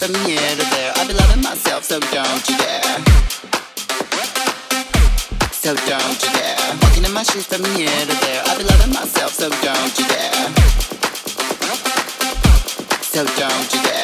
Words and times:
from 0.00 0.14
here 0.24 0.56
to 0.56 0.64
there. 0.70 0.92
I've 0.96 1.06
been 1.06 1.16
loving 1.18 1.42
myself, 1.42 1.84
so 1.84 2.00
don't 2.00 2.48
you 2.48 2.56
dare. 2.56 2.96
So 5.52 5.74
don't 5.74 6.22
you 6.22 6.30
dare. 6.40 6.56
Walking 6.80 7.04
in 7.04 7.12
my 7.12 7.22
shoes 7.22 7.46
from 7.46 7.62
here 7.76 7.90
to 7.90 8.16
there. 8.24 8.42
I've 8.46 8.56
been 8.56 8.66
loving 8.66 8.94
myself, 8.94 9.34
so 9.34 9.50
don't 9.50 9.98
you 9.98 10.06
dare. 10.08 10.48
So 13.02 13.26
don't 13.26 13.74
you 13.74 13.82
dare. 13.82 13.99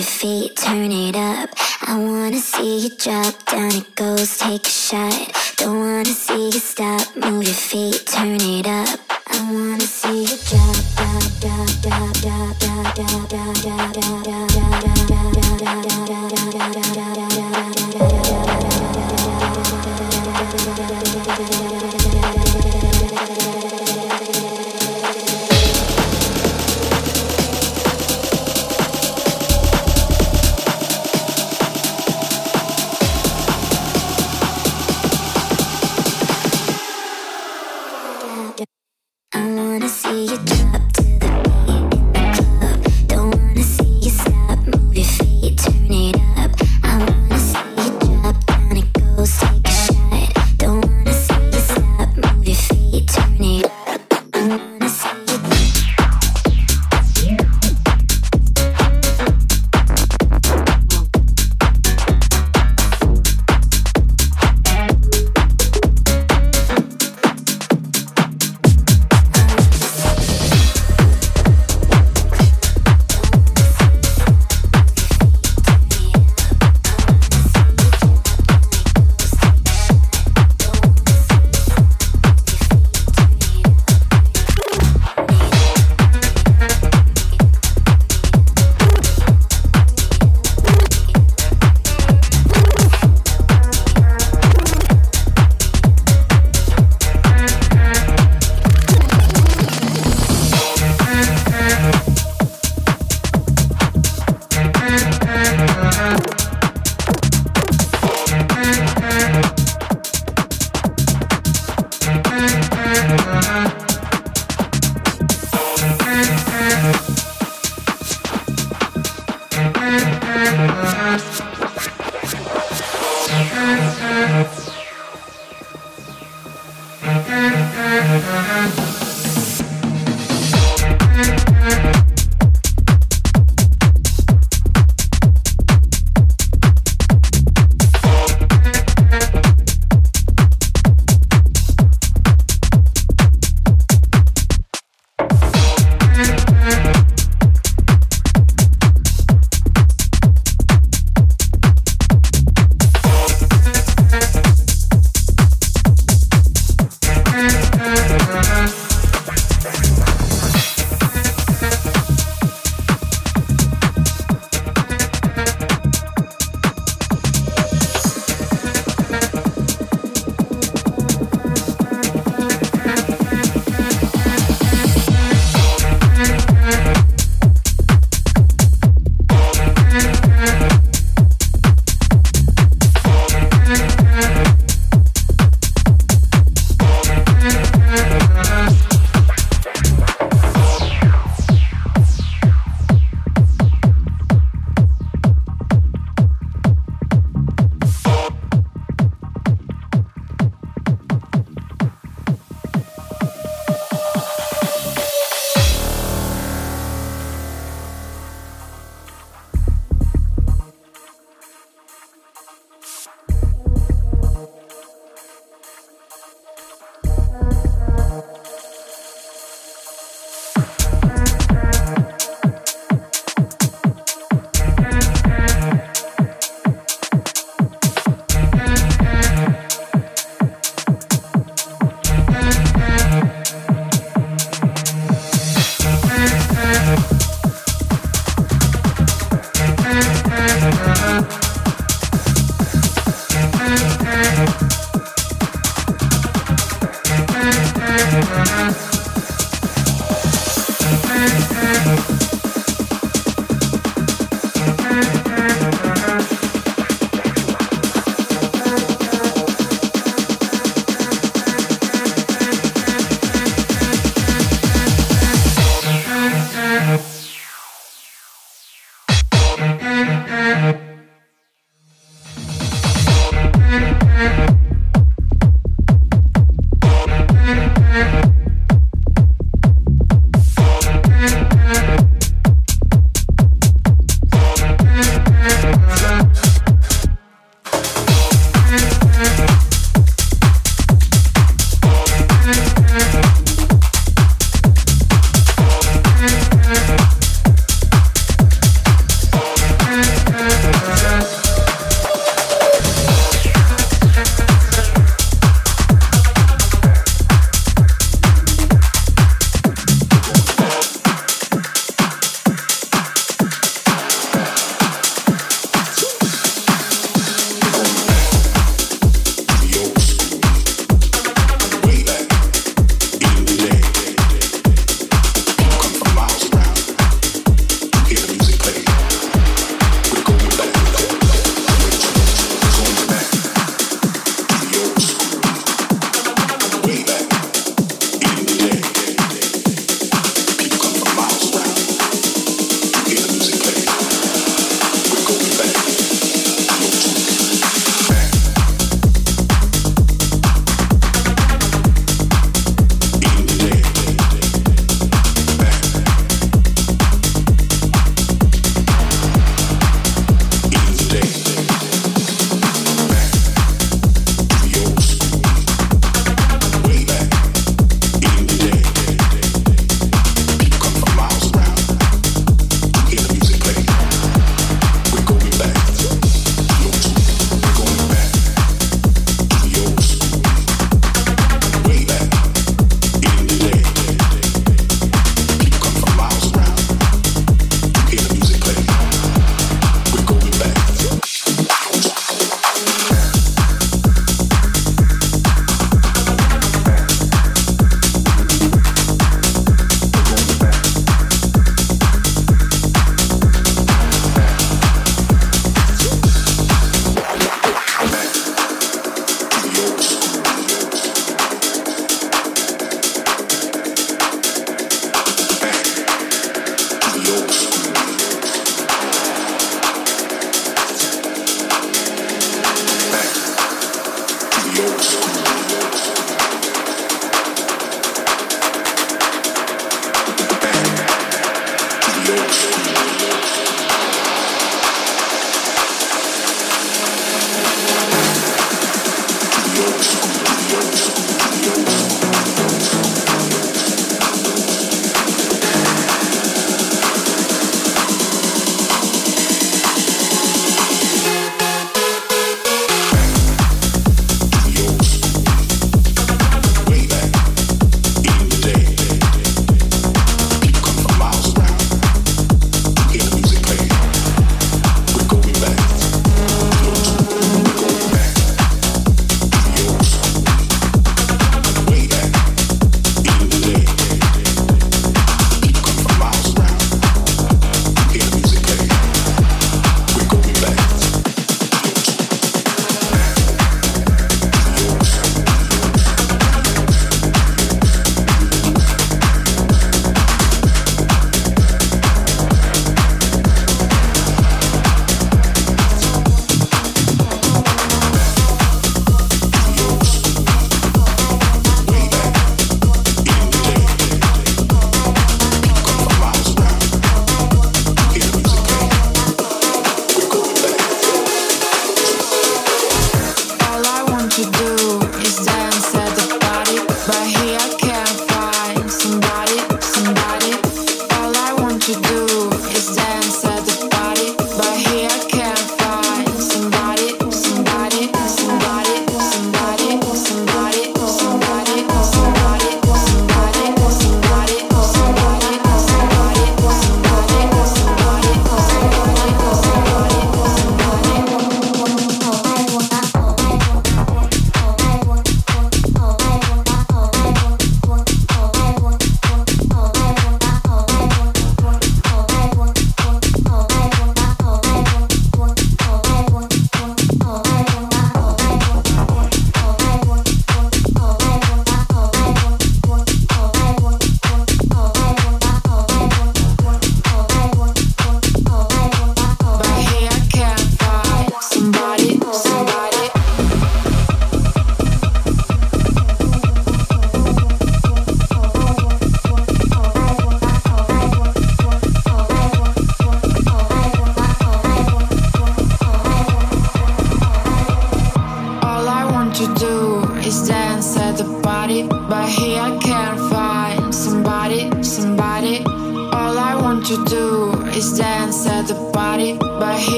your 0.00 0.06
feet, 0.06 0.56
turn 0.56 0.90
it 0.90 1.14
up. 1.14 1.50
I 1.82 1.94
wanna 1.98 2.38
see 2.38 2.84
you 2.84 2.90
drop 2.96 3.34
down, 3.44 3.70
it 3.72 3.94
goes, 3.94 4.38
take 4.38 4.66
a 4.66 4.70
shot. 4.70 5.32
Don't 5.56 5.78
wanna 5.78 6.06
see 6.06 6.46
you 6.46 6.52
stop, 6.52 7.04
move 7.16 7.44
your 7.44 7.52
feet, 7.52 8.06
turn 8.06 8.40
it 8.40 8.66
up. 8.66 8.98
I 9.26 9.38
wanna 9.52 9.80
see 9.80 10.22
you 10.22 10.38
drop, 10.48 10.76
drop, 10.96 11.24
drop, 11.42 11.68
drop, 11.82 12.12
drop, 12.22 12.58
drop, 12.58 13.28
drop, 13.28 13.58
drop, 13.58 13.92
drop, 13.92 14.24
drop. 14.24 14.49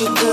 To 0.00 0.06
do 0.14 0.29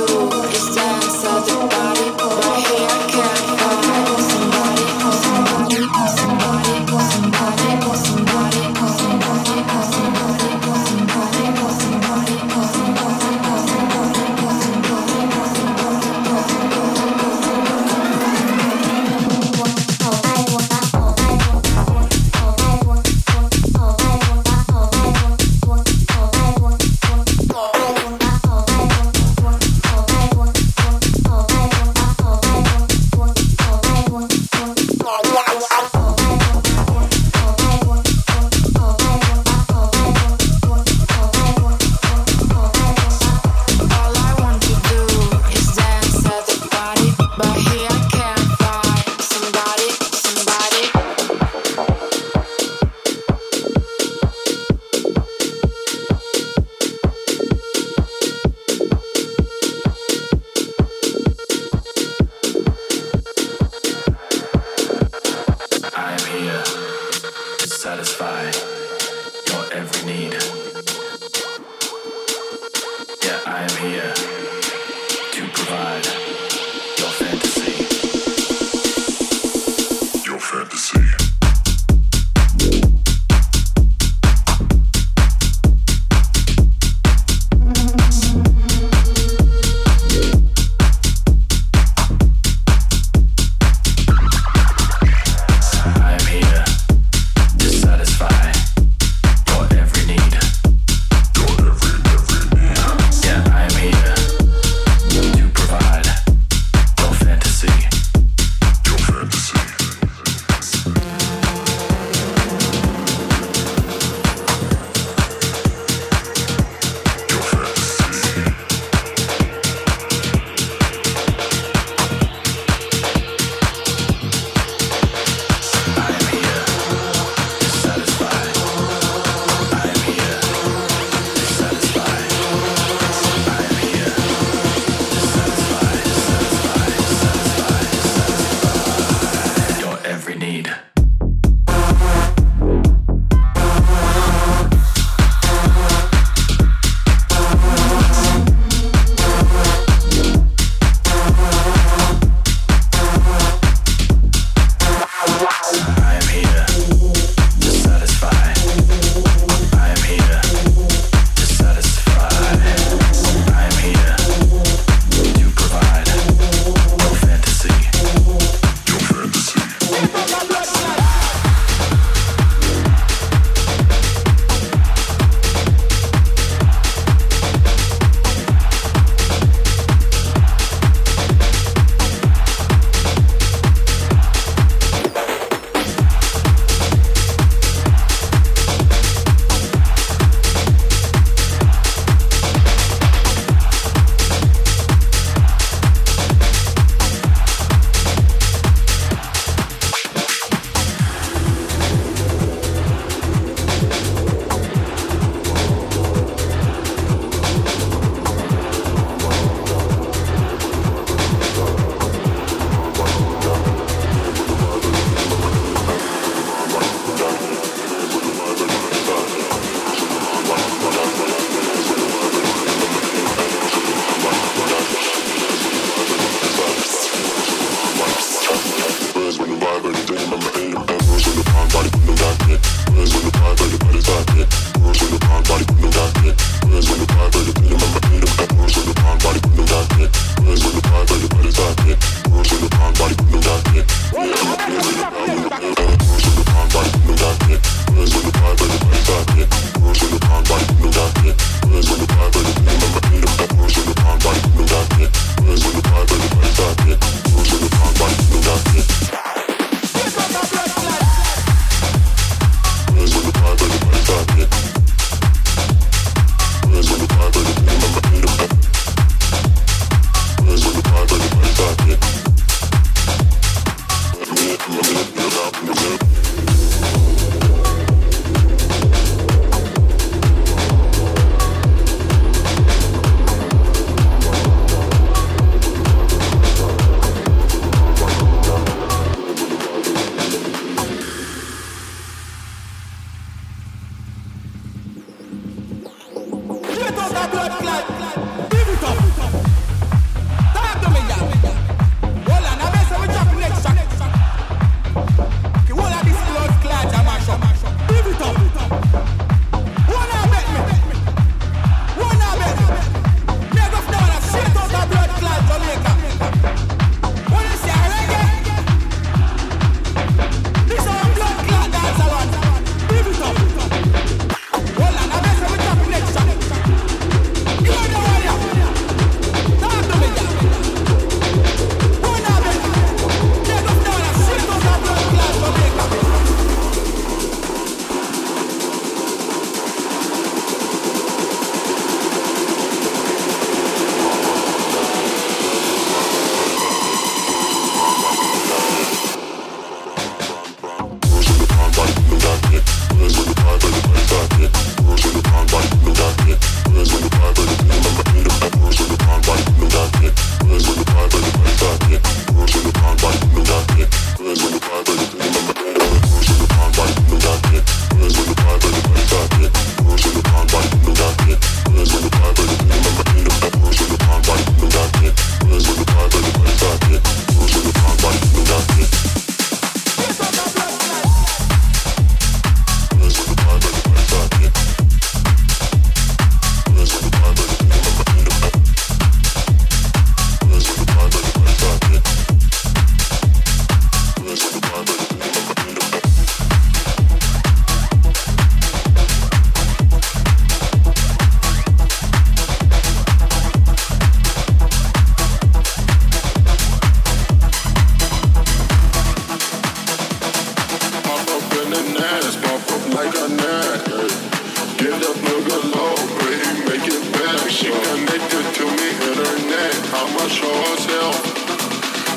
She 417.58 417.72
connected 417.72 418.54
to 418.54 418.66
me 418.66 418.90
in 418.92 419.18
her 419.18 419.38
name. 419.50 419.82
I'm 419.98 420.16
a 420.16 420.30
show 420.30 420.54
herself. 420.70 421.18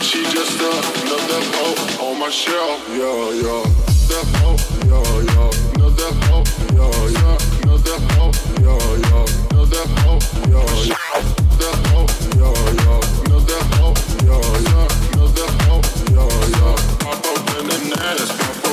She 0.02 0.22
just 0.24 0.60
another 0.60 1.40
hoe 1.56 2.10
on 2.10 2.18
my 2.20 2.28
shelf. 2.28 2.84
Yeah, 2.90 3.40
yeah, 3.40 3.64
Another 4.04 4.36
hoe, 4.36 4.60
Yeah, 4.84 5.00
yeah, 5.32 5.48
Another 5.76 6.12
hoe, 6.28 6.44
Yeah, 6.76 6.92
yeah, 7.16 7.40
Another 7.62 7.98
hoe, 8.12 8.32
Yeah, 8.60 8.84
yeah, 9.00 9.24
Another 9.48 9.86
hoe, 10.04 10.20
Yeah, 10.44 10.68
yeah, 10.92 11.16
Another 11.48 11.74
hoe, 11.88 12.04
Yeah, 12.36 12.60
yeah, 12.76 13.00
Another 13.24 13.62
hoe, 13.80 13.96
Yeah, 14.28 14.44
yeah, 14.68 14.88
Another 15.16 15.50
hoe, 15.64 15.80
Yeah, 16.12 16.36
yeah, 16.52 16.76
Pop 17.00 17.24
up 17.24 17.40
the 17.48 17.64
nest. 17.96 18.69